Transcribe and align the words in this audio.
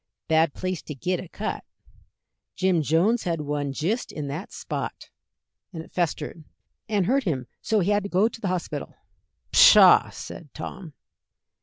"Bad 0.27 0.55
place 0.55 0.81
to 0.81 0.95
git 0.95 1.19
a 1.19 1.29
cut. 1.29 1.63
Jim 2.55 2.81
Jones 2.81 3.21
had 3.25 3.41
one 3.41 3.71
jist 3.71 4.11
in 4.11 4.29
that 4.29 4.51
spot, 4.51 5.11
and 5.71 5.83
it 5.83 5.91
festered, 5.91 6.43
and 6.89 7.05
hurt 7.05 7.25
him 7.25 7.45
so 7.61 7.81
he 7.81 7.91
had 7.91 8.01
to 8.05 8.09
go 8.09 8.27
to 8.27 8.41
the 8.41 8.47
hospital." 8.47 8.95
"Pshaw!" 9.51 10.09
said 10.09 10.49
Tom. 10.55 10.95